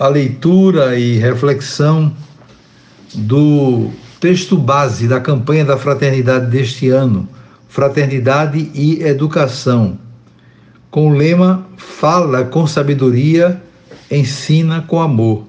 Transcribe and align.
a 0.00 0.08
leitura 0.08 0.98
e 0.98 1.18
reflexão 1.18 2.10
do 3.14 3.90
texto 4.18 4.56
base 4.56 5.06
da 5.06 5.20
campanha 5.20 5.62
da 5.62 5.76
fraternidade 5.76 6.50
deste 6.50 6.88
ano, 6.88 7.28
Fraternidade 7.68 8.70
e 8.74 9.02
Educação, 9.02 9.98
com 10.90 11.10
o 11.10 11.14
lema 11.14 11.66
Fala 11.76 12.44
com 12.44 12.66
sabedoria, 12.66 13.62
ensina 14.10 14.80
com 14.80 15.02
amor. 15.02 15.46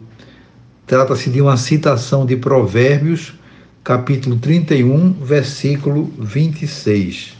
Trata-se 0.85 1.29
de 1.29 1.39
uma 1.41 1.55
citação 1.55 2.25
de 2.25 2.35
Provérbios, 2.35 3.33
capítulo 3.85 4.35
31, 4.35 5.13
versículo 5.13 6.11
26. 6.19 7.37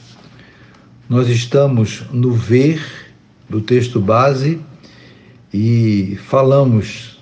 Nós 1.10 1.28
estamos 1.28 2.06
no 2.14 2.32
ver 2.32 2.82
do 3.50 3.60
texto 3.60 4.00
base 4.00 4.62
e 5.54 6.18
falamos 6.28 7.20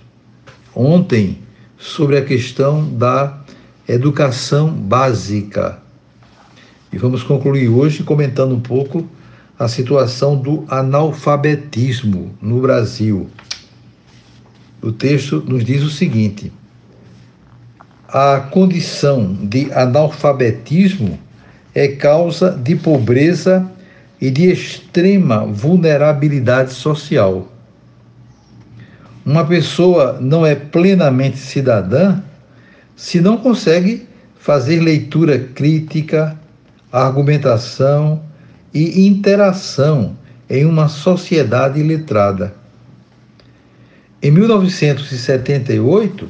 ontem 0.76 1.40
sobre 1.78 2.18
a 2.18 2.24
questão 2.24 2.88
da 2.94 3.40
educação 3.88 4.70
básica. 4.70 5.80
E 6.92 6.98
vamos 6.98 7.24
concluir 7.24 7.70
hoje 7.70 8.04
comentando 8.04 8.54
um 8.54 8.60
pouco 8.60 9.08
a 9.58 9.68
situação 9.68 10.38
do 10.38 10.64
analfabetismo 10.68 12.36
no 12.42 12.62
Brasil. 12.62 13.30
O 14.82 14.92
texto 14.92 15.44
nos 15.46 15.66
diz 15.66 15.84
o 15.84 15.90
seguinte: 15.90 16.52
a 18.08 18.40
condição 18.40 19.34
de 19.34 19.72
analfabetismo 19.74 21.20
é 21.76 21.88
causa 21.90 22.52
de 22.52 22.76
pobreza 22.76 23.70
e 24.20 24.32
de 24.32 24.50
extrema 24.52 25.46
vulnerabilidade 25.46 26.74
social. 26.74 27.48
Uma 29.30 29.46
pessoa 29.46 30.18
não 30.20 30.44
é 30.44 30.56
plenamente 30.56 31.38
cidadã 31.38 32.20
se 32.96 33.22
não 33.22 33.38
consegue 33.38 34.08
fazer 34.40 34.80
leitura 34.80 35.38
crítica, 35.38 36.36
argumentação 36.92 38.24
e 38.74 39.06
interação 39.06 40.18
em 40.50 40.66
uma 40.66 40.88
sociedade 40.88 41.84
letrada. 41.84 42.56
Em 44.20 44.32
1978, 44.32 46.28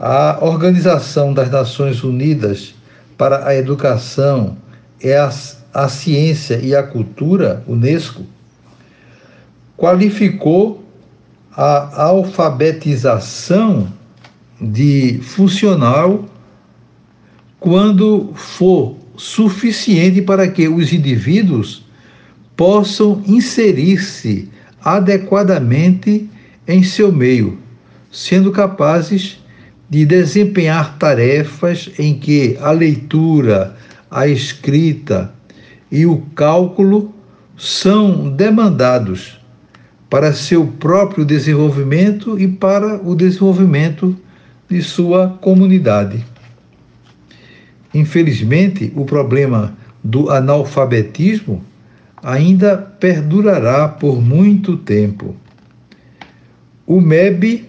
a 0.00 0.38
Organização 0.40 1.34
das 1.34 1.50
Nações 1.50 2.02
Unidas 2.02 2.74
para 3.18 3.46
a 3.46 3.54
Educação 3.54 4.56
a, 5.04 5.82
a 5.84 5.88
Ciência 5.90 6.58
e 6.62 6.74
a 6.74 6.82
Cultura, 6.82 7.62
UNESCO, 7.68 8.24
qualificou 9.76 10.87
a 11.60 12.04
alfabetização 12.04 13.92
de 14.60 15.18
funcional 15.22 16.24
quando 17.58 18.32
for 18.36 18.96
suficiente 19.16 20.22
para 20.22 20.46
que 20.46 20.68
os 20.68 20.92
indivíduos 20.92 21.84
possam 22.56 23.20
inserir-se 23.26 24.48
adequadamente 24.84 26.30
em 26.64 26.84
seu 26.84 27.10
meio, 27.10 27.58
sendo 28.12 28.52
capazes 28.52 29.40
de 29.90 30.06
desempenhar 30.06 30.96
tarefas 30.96 31.90
em 31.98 32.16
que 32.16 32.56
a 32.60 32.70
leitura, 32.70 33.76
a 34.08 34.28
escrita 34.28 35.34
e 35.90 36.06
o 36.06 36.18
cálculo 36.36 37.12
são 37.56 38.30
demandados 38.30 39.37
para 40.08 40.32
seu 40.32 40.66
próprio 40.66 41.24
desenvolvimento 41.24 42.38
e 42.38 42.48
para 42.48 42.96
o 42.96 43.14
desenvolvimento 43.14 44.16
de 44.68 44.82
sua 44.82 45.38
comunidade. 45.40 46.24
Infelizmente, 47.92 48.92
o 48.94 49.04
problema 49.04 49.76
do 50.02 50.30
analfabetismo 50.30 51.62
ainda 52.22 52.76
perdurará 52.76 53.88
por 53.88 54.20
muito 54.20 54.76
tempo. 54.76 55.36
O 56.86 57.00
MEB, 57.00 57.68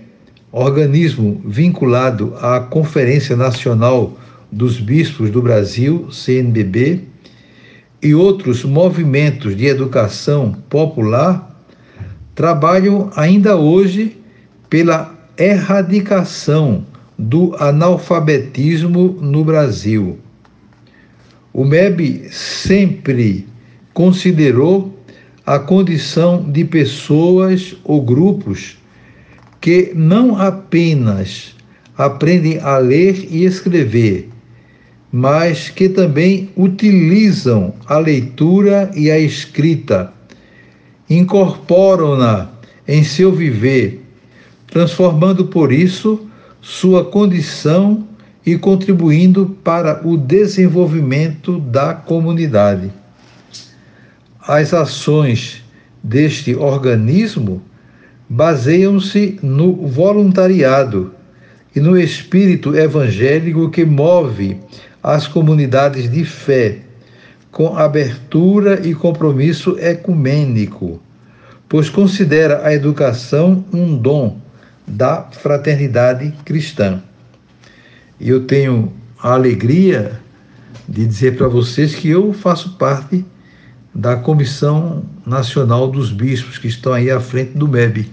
organismo 0.51 1.41
vinculado 1.45 2.35
à 2.41 2.59
Conferência 2.59 3.35
Nacional 3.35 4.17
dos 4.51 4.79
Bispos 4.79 5.29
do 5.29 5.41
Brasil, 5.41 6.11
CNBB, 6.11 7.01
e 8.01 8.15
outros 8.15 8.63
movimentos 8.63 9.55
de 9.55 9.65
educação 9.65 10.55
popular 10.69 11.48
trabalham 12.39 13.11
ainda 13.17 13.57
hoje 13.57 14.15
pela 14.69 15.13
erradicação 15.37 16.85
do 17.17 17.53
analfabetismo 17.59 19.17
no 19.19 19.43
Brasil. 19.43 20.17
O 21.51 21.65
MEB 21.65 22.29
sempre 22.31 23.45
considerou 23.93 24.97
a 25.45 25.59
condição 25.59 26.41
de 26.49 26.63
pessoas 26.63 27.75
ou 27.83 28.01
grupos 28.01 28.77
que 29.59 29.91
não 29.93 30.37
apenas 30.37 31.53
aprendem 31.97 32.57
a 32.59 32.77
ler 32.77 33.27
e 33.29 33.43
escrever, 33.43 34.29
mas 35.11 35.67
que 35.67 35.89
também 35.89 36.49
utilizam 36.55 37.73
a 37.85 37.97
leitura 37.97 38.89
e 38.95 39.11
a 39.11 39.19
escrita 39.19 40.13
incorporam-na 41.09 42.49
em 42.87 43.03
seu 43.03 43.31
viver, 43.31 44.05
transformando 44.67 45.45
por 45.45 45.71
isso 45.71 46.27
sua 46.61 47.05
condição 47.05 48.07
e 48.45 48.57
contribuindo 48.57 49.57
para 49.63 50.05
o 50.07 50.17
desenvolvimento 50.17 51.59
da 51.59 51.93
comunidade. 51.93 52.91
As 54.41 54.73
ações 54.73 55.63
deste 56.03 56.55
organismo 56.55 57.61
baseiam-se 58.27 59.39
no 59.41 59.87
voluntariado 59.87 61.13
e 61.75 61.79
no 61.79 61.97
espírito 61.97 62.75
evangélico 62.75 63.69
que 63.69 63.85
move 63.85 64.57
as 65.01 65.27
comunidades 65.27 66.09
de 66.11 66.25
fé 66.25 66.79
com 67.51 67.77
abertura 67.77 68.85
e 68.87 68.93
compromisso 68.93 69.77
ecumênico, 69.79 71.01
pois 71.67 71.89
considera 71.89 72.65
a 72.65 72.73
educação 72.73 73.63
um 73.73 73.97
dom 73.97 74.39
da 74.87 75.23
fraternidade 75.23 76.33
cristã. 76.45 77.01
E 78.19 78.29
eu 78.29 78.45
tenho 78.45 78.91
a 79.21 79.33
alegria 79.33 80.19
de 80.87 81.05
dizer 81.05 81.37
para 81.37 81.47
vocês 81.47 81.93
que 81.95 82.09
eu 82.09 82.33
faço 82.33 82.75
parte 82.77 83.25
da 83.93 84.15
Comissão 84.15 85.03
Nacional 85.25 85.89
dos 85.89 86.11
Bispos, 86.11 86.57
que 86.57 86.67
estão 86.67 86.93
aí 86.93 87.11
à 87.11 87.19
frente 87.19 87.57
do 87.57 87.67
MEB. 87.67 88.09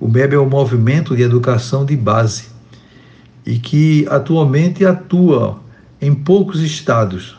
O 0.00 0.08
MEB 0.08 0.34
é 0.34 0.38
o 0.38 0.46
Movimento 0.46 1.16
de 1.16 1.22
Educação 1.22 1.84
de 1.84 1.96
Base 1.96 2.46
e 3.46 3.58
que 3.58 4.06
atualmente 4.08 4.84
atua 4.84 5.60
em 6.00 6.14
poucos 6.14 6.60
estados, 6.60 7.38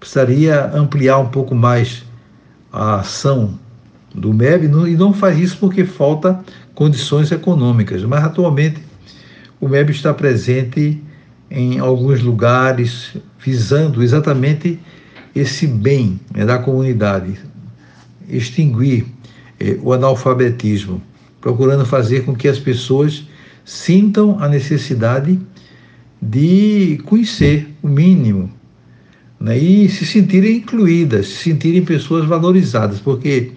precisaria 0.00 0.70
ampliar 0.74 1.18
um 1.18 1.28
pouco 1.28 1.54
mais 1.54 2.02
a 2.72 3.00
ação 3.00 3.58
do 4.14 4.32
MEB 4.32 4.64
e 4.64 4.96
não 4.96 5.12
faz 5.12 5.38
isso 5.38 5.58
porque 5.58 5.84
falta 5.84 6.42
condições 6.74 7.30
econômicas. 7.30 8.02
Mas 8.04 8.24
atualmente 8.24 8.80
o 9.60 9.68
MEB 9.68 9.90
está 9.90 10.14
presente 10.14 11.00
em 11.50 11.78
alguns 11.78 12.22
lugares 12.22 13.14
visando 13.38 14.02
exatamente 14.02 14.80
esse 15.34 15.66
bem 15.66 16.18
né, 16.34 16.44
da 16.44 16.58
comunidade, 16.58 17.38
extinguir 18.28 19.06
eh, 19.58 19.78
o 19.82 19.92
analfabetismo, 19.92 21.00
procurando 21.40 21.84
fazer 21.84 22.24
com 22.24 22.34
que 22.34 22.48
as 22.48 22.58
pessoas 22.58 23.28
sintam 23.64 24.38
a 24.40 24.48
necessidade 24.48 25.38
de 26.20 27.00
conhecer 27.04 27.72
o 27.82 27.88
mínimo 27.88 28.50
né, 29.40 29.56
e 29.56 29.88
se 29.88 30.04
sentirem 30.04 30.58
incluídas, 30.58 31.26
se 31.28 31.50
sentirem 31.50 31.82
pessoas 31.82 32.26
valorizadas, 32.26 33.00
porque 33.00 33.52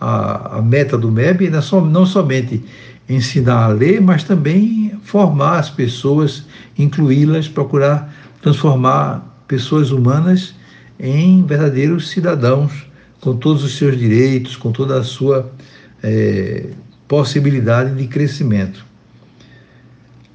a, 0.00 0.58
a 0.58 0.62
meta 0.62 0.96
do 0.96 1.10
MEB 1.12 1.50
não, 1.50 1.58
é 1.58 1.62
só, 1.62 1.80
não 1.80 2.06
somente 2.06 2.64
ensinar 3.08 3.64
a 3.64 3.68
ler, 3.68 4.00
mas 4.00 4.24
também 4.24 4.98
formar 5.04 5.58
as 5.58 5.70
pessoas, 5.70 6.44
incluí-las, 6.78 7.46
procurar 7.48 8.12
transformar 8.42 9.42
pessoas 9.48 9.90
humanas 9.90 10.54
em 11.00 11.44
verdadeiros 11.44 12.10
cidadãos, 12.10 12.86
com 13.20 13.36
todos 13.36 13.64
os 13.64 13.76
seus 13.76 13.98
direitos, 13.98 14.56
com 14.56 14.70
toda 14.70 15.00
a 15.00 15.02
sua 15.02 15.50
é, 16.02 16.66
possibilidade 17.08 17.94
de 17.94 18.06
crescimento. 18.06 18.84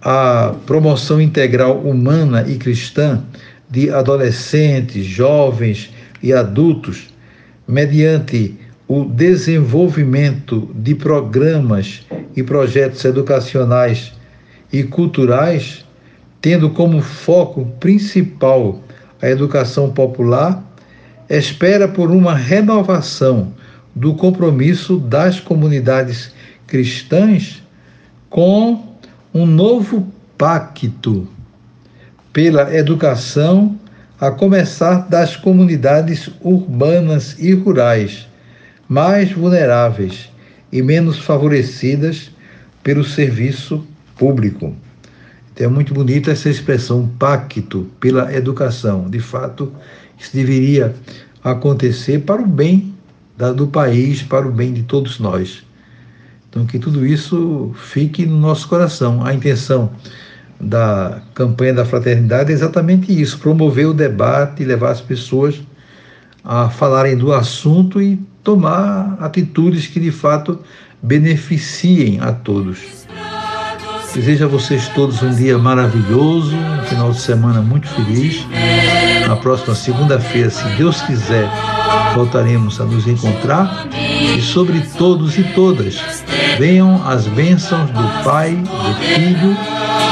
A 0.01 0.55
promoção 0.65 1.21
integral 1.21 1.79
humana 1.79 2.43
e 2.47 2.57
cristã 2.57 3.23
de 3.71 3.89
adolescentes, 3.89 5.05
jovens 5.05 5.89
e 6.21 6.33
adultos, 6.33 7.07
mediante 7.65 8.59
o 8.87 9.05
desenvolvimento 9.05 10.69
de 10.75 10.93
programas 10.93 12.05
e 12.35 12.43
projetos 12.43 13.05
educacionais 13.05 14.11
e 14.71 14.83
culturais, 14.83 15.85
tendo 16.41 16.69
como 16.71 17.01
foco 17.01 17.65
principal 17.79 18.83
a 19.21 19.29
educação 19.29 19.89
popular, 19.89 20.61
espera 21.29 21.87
por 21.87 22.11
uma 22.11 22.35
renovação 22.35 23.53
do 23.95 24.13
compromisso 24.15 24.97
das 24.97 25.39
comunidades 25.39 26.33
cristãs 26.67 27.63
com 28.29 28.95
um 29.33 29.45
novo 29.45 30.11
pacto 30.37 31.27
pela 32.33 32.73
educação, 32.75 33.77
a 34.19 34.31
começar 34.31 35.09
das 35.09 35.35
comunidades 35.35 36.29
urbanas 36.41 37.35
e 37.39 37.53
rurais, 37.53 38.27
mais 38.87 39.31
vulneráveis 39.31 40.29
e 40.71 40.81
menos 40.81 41.17
favorecidas 41.17 42.31
pelo 42.83 43.03
serviço 43.03 43.85
público. 44.15 44.75
Então, 45.53 45.65
é 45.65 45.69
muito 45.69 45.93
bonita 45.93 46.31
essa 46.31 46.49
expressão 46.49 47.07
pacto 47.19 47.89
pela 47.99 48.33
educação. 48.33 49.09
De 49.09 49.19
fato, 49.19 49.73
isso 50.17 50.31
deveria 50.33 50.95
acontecer 51.43 52.19
para 52.19 52.41
o 52.41 52.47
bem 52.47 52.93
do 53.55 53.67
país, 53.67 54.21
para 54.21 54.47
o 54.47 54.51
bem 54.51 54.71
de 54.71 54.83
todos 54.83 55.19
nós. 55.19 55.63
Então, 56.49 56.65
que 56.65 56.77
tudo 56.77 57.05
isso 57.05 57.73
fique 57.75 58.25
no 58.25 58.37
nosso 58.37 58.67
coração. 58.67 59.25
A 59.25 59.33
intenção 59.33 59.89
da 60.61 61.21
campanha 61.33 61.73
da 61.73 61.85
fraternidade 61.85 62.51
é 62.51 62.53
exatamente 62.53 63.19
isso: 63.19 63.39
promover 63.39 63.87
o 63.87 63.93
debate, 63.93 64.63
levar 64.63 64.91
as 64.91 65.01
pessoas 65.01 65.59
a 66.43 66.69
falarem 66.69 67.17
do 67.17 67.33
assunto 67.33 68.01
e 68.01 68.17
tomar 68.43 69.17
atitudes 69.19 69.87
que 69.87 69.99
de 69.99 70.11
fato 70.11 70.59
beneficiem 71.01 72.19
a 72.19 72.31
todos. 72.31 73.01
Desejo 74.13 74.45
a 74.45 74.47
vocês 74.47 74.89
todos 74.89 75.23
um 75.23 75.33
dia 75.33 75.57
maravilhoso, 75.57 76.53
um 76.53 76.83
final 76.83 77.11
de 77.11 77.21
semana 77.21 77.61
muito 77.61 77.87
feliz. 77.87 78.45
Na 79.25 79.37
próxima 79.37 79.73
segunda-feira, 79.73 80.49
se 80.49 80.67
Deus 80.75 81.01
quiser, 81.03 81.49
voltaremos 82.13 82.81
a 82.81 82.83
nos 82.83 83.07
encontrar. 83.07 83.87
E 84.21 84.41
sobre 84.41 84.81
todos 84.97 85.37
e 85.37 85.43
todas, 85.43 85.99
venham 86.57 87.01
as 87.07 87.27
bênçãos 87.27 87.89
do 87.89 88.23
Pai, 88.23 88.55
do 88.55 88.93
Filho 89.15 89.57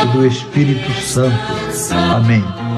e 0.01 0.05
do 0.07 0.25
Espírito 0.25 0.91
Santo. 1.01 1.37
Amém. 2.15 2.68